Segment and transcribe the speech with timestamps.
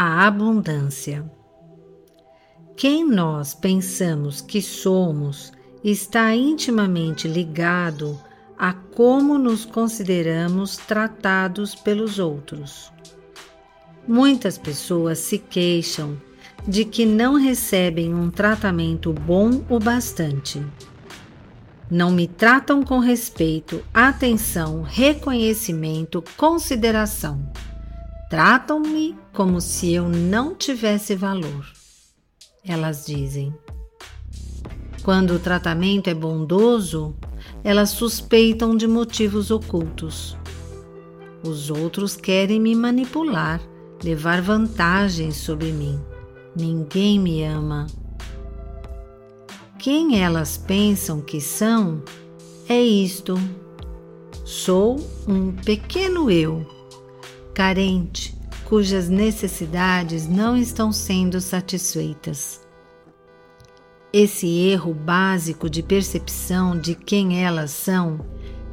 [0.00, 1.28] a abundância.
[2.76, 5.52] Quem nós pensamos que somos
[5.82, 8.16] está intimamente ligado
[8.56, 12.92] a como nos consideramos tratados pelos outros.
[14.06, 16.16] Muitas pessoas se queixam
[16.64, 20.64] de que não recebem um tratamento bom o bastante.
[21.90, 27.50] Não me tratam com respeito, atenção, reconhecimento, consideração.
[28.28, 31.66] Tratam-me como se eu não tivesse valor.
[32.62, 33.54] Elas dizem.
[35.02, 37.16] Quando o tratamento é bondoso,
[37.64, 40.36] elas suspeitam de motivos ocultos.
[41.42, 43.62] Os outros querem me manipular,
[44.04, 45.98] levar vantagem sobre mim.
[46.54, 47.86] Ninguém me ama.
[49.78, 52.02] Quem elas pensam que são
[52.68, 53.36] é isto.
[54.44, 56.77] Sou um pequeno eu
[57.58, 62.60] carente, cujas necessidades não estão sendo satisfeitas.
[64.12, 68.24] Esse erro básico de percepção de quem elas são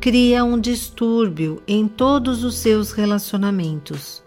[0.00, 4.22] cria um distúrbio em todos os seus relacionamentos.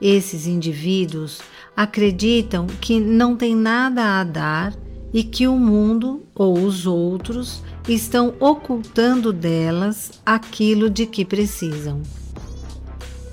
[0.00, 1.42] Esses indivíduos
[1.76, 4.74] acreditam que não tem nada a dar
[5.12, 12.00] e que o mundo ou os outros estão ocultando delas aquilo de que precisam.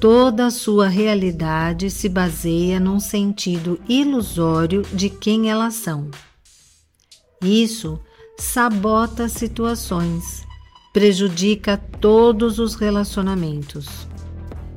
[0.08, 6.11] Toda a sua realidade se baseia num sentido ilusório de quem elas são.
[7.42, 8.00] Isso
[8.38, 10.45] sabota situações,
[10.94, 14.08] prejudica todos os relacionamentos.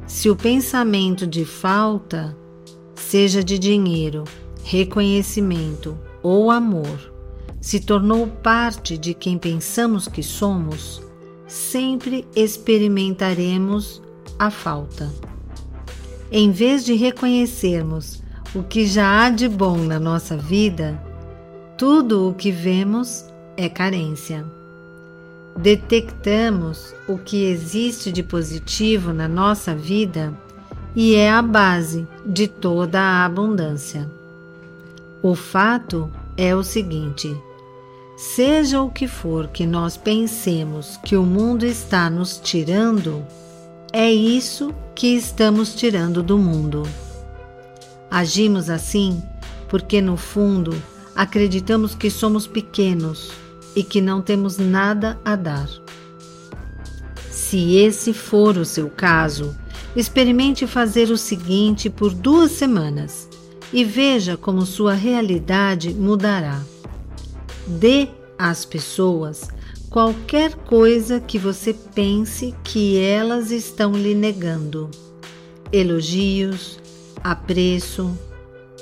[0.07, 2.35] Se o pensamento de falta,
[2.95, 4.25] seja de dinheiro,
[4.65, 7.13] reconhecimento ou amor,
[7.61, 11.03] se tornou parte de quem pensamos que somos,
[11.47, 14.08] sempre experimentaremos
[14.39, 15.13] a falta.
[16.31, 18.23] Em vez de reconhecermos
[18.55, 21.01] o que já há de bom na nossa vida,
[21.77, 23.25] tudo o que vemos
[23.57, 24.45] é carência.
[25.57, 30.33] Detectamos o que existe de positivo na nossa vida
[30.95, 34.09] e é a base de toda a abundância.
[35.23, 37.37] O fato é o seguinte:
[38.17, 43.25] seja o que for que nós pensemos que o mundo está nos tirando,
[43.93, 46.83] é isso que estamos tirando do mundo.
[48.11, 49.23] Agimos assim
[49.69, 50.81] porque, no fundo,
[51.15, 53.31] acreditamos que somos pequenos
[53.75, 55.69] e que não temos nada a dar.
[57.31, 59.57] Se esse for o seu caso,
[59.95, 63.29] experimente fazer o seguinte por duas semanas
[63.73, 66.63] e veja como sua realidade mudará.
[67.67, 69.49] Dê às pessoas
[69.91, 74.91] qualquer coisa que você pense que elas estão lhe negando.
[75.73, 76.79] Elogios,
[77.23, 78.17] apreço,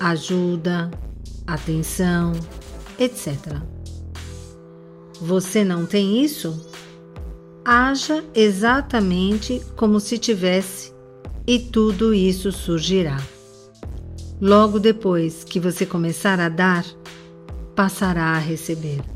[0.01, 0.91] ajuda,
[1.47, 2.33] atenção,
[2.99, 3.61] etc.
[5.21, 6.67] Você não tem isso?
[7.65, 10.93] Haja exatamente como se tivesse
[11.47, 13.17] e tudo isso surgirá.
[14.41, 16.85] Logo depois que você começar a dar,
[17.75, 19.16] passará a receber.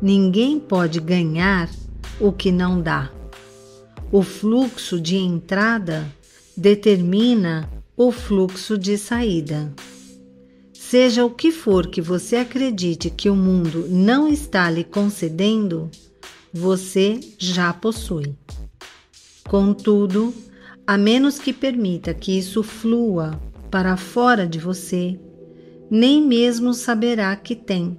[0.00, 1.68] Ninguém pode ganhar
[2.20, 3.10] o que não dá.
[4.12, 6.06] O fluxo de entrada
[6.56, 9.74] determina o fluxo de saída.
[10.72, 15.90] Seja o que for que você acredite que o mundo não está lhe concedendo,
[16.52, 18.34] você já possui.
[19.48, 20.32] Contudo,
[20.86, 23.38] a menos que permita que isso flua
[23.68, 25.18] para fora de você,
[25.90, 27.98] nem mesmo saberá que tem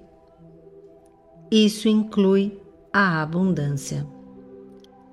[1.52, 2.58] isso inclui
[2.94, 4.06] a abundância.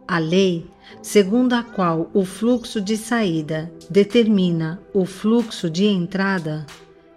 [0.06, 0.66] A lei,
[1.02, 6.66] segundo a qual o fluxo de saída determina o fluxo de entrada,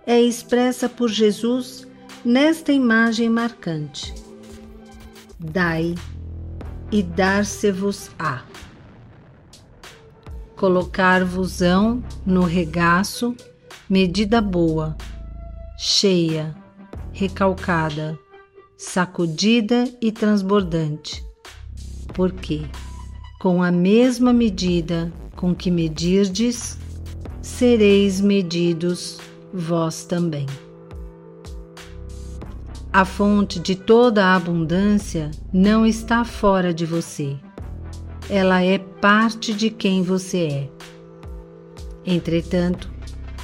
[0.08, 1.88] é expressa por Jesus
[2.26, 4.14] nesta imagem marcante:
[5.40, 5.94] Dai
[6.92, 8.44] e dar-se-vos-á.
[10.56, 13.36] Colocar-vos-ão no regaço
[13.88, 14.98] medida boa,
[15.78, 16.56] cheia,
[17.14, 18.18] recalcada
[18.80, 21.22] sacudida e transbordante.
[22.14, 22.62] Porque,
[23.38, 26.78] com a mesma medida com que medirdes,
[27.42, 29.20] sereis medidos
[29.54, 30.46] vós também.
[32.92, 37.36] A fonte de toda a abundância não está fora de você.
[38.30, 40.70] Ela é parte de quem você é.
[42.06, 42.90] Entretanto,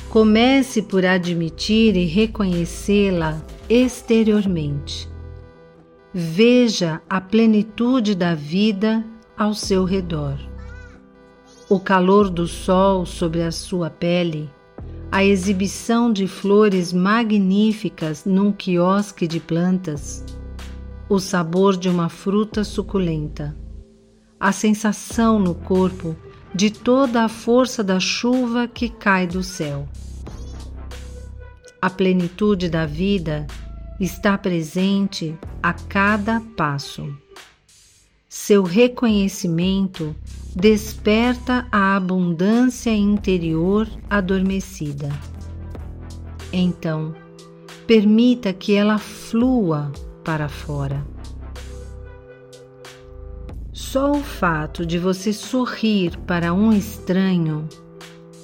[0.10, 5.14] comece por admitir e reconhecê-la exteriormente
[6.18, 9.06] veja a plenitude da vida
[9.38, 10.38] ao seu redor.
[11.68, 14.50] O calor do sol sobre a sua pele,
[15.12, 20.24] a exibição de flores magníficas num quiosque de plantas,
[21.10, 23.54] o sabor de uma fruta suculenta,
[24.40, 26.16] a sensação no corpo
[26.54, 29.86] de toda a força da chuva que cai do céu.
[31.82, 33.46] A plenitude da vida
[34.00, 37.16] está presente a cada passo.
[38.28, 40.16] Seu reconhecimento
[40.56, 45.10] desperta a abundância interior adormecida.
[46.52, 47.16] Então,
[47.88, 49.92] permita que ela flua
[50.24, 51.06] para fora.
[53.72, 57.68] Só o fato de você sorrir para um estranho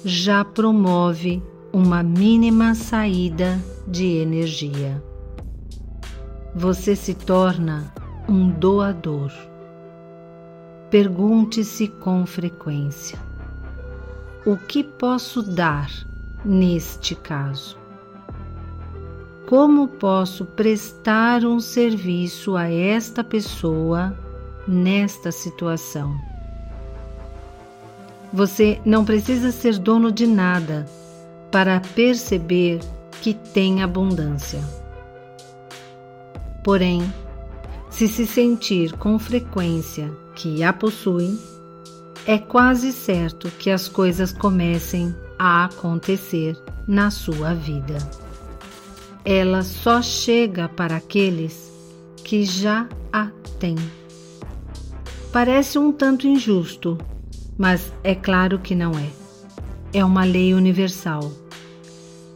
[0.04, 5.02] já promove uma mínima saída de energia.
[6.54, 7.90] Você se torna
[8.28, 9.32] um doador.
[10.90, 13.18] Pergunte-se com frequência:
[14.44, 15.90] o que posso dar
[16.44, 17.78] neste caso?
[19.48, 24.14] Como posso prestar um serviço a esta pessoa
[24.68, 26.14] nesta situação?
[28.30, 30.86] Você não precisa ser dono de nada
[31.50, 32.80] para perceber
[33.22, 34.81] que tem abundância.
[36.64, 37.02] Porém,
[37.90, 41.38] se se sentir com frequência que a possui,
[42.26, 46.56] é quase certo que as coisas comecem a acontecer
[46.86, 47.98] na sua vida.
[49.24, 51.70] Ela só chega para aqueles
[52.24, 53.28] que já a
[53.58, 53.76] têm.
[55.32, 56.98] Parece um tanto injusto,
[57.58, 59.08] mas é claro que não é.
[59.92, 61.32] É uma lei universal.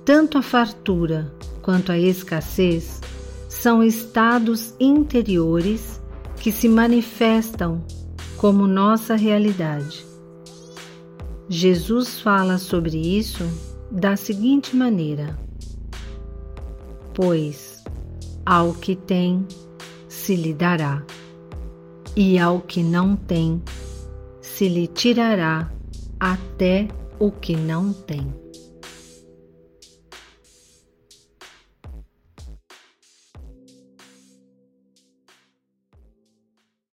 [0.05, 1.33] Tanto a fartura
[1.63, 3.01] quanto a escassez
[3.61, 6.01] são estados interiores
[6.37, 7.83] que se manifestam
[8.37, 10.05] como nossa realidade.
[11.49, 13.45] Jesus fala sobre isso
[13.91, 15.39] da seguinte maneira:
[17.15, 17.83] Pois
[18.45, 19.47] ao que tem
[20.07, 21.03] se lhe dará,
[22.15, 23.63] e ao que não tem
[24.41, 25.73] se lhe tirará
[26.21, 26.89] até
[27.19, 28.46] o que não tem.